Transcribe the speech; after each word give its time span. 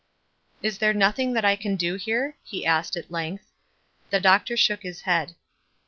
"Is 0.63 0.79
there 0.79 0.95
nothing 0.95 1.33
that 1.33 1.45
I 1.45 1.55
can 1.55 1.75
do 1.75 1.93
here?" 1.93 2.35
he 2.43 2.65
asked, 2.65 2.97
at 2.97 3.11
length. 3.11 3.45
The 4.09 4.19
doctor 4.19 4.57
shook 4.57 4.81
his 4.81 5.01
head. 5.01 5.35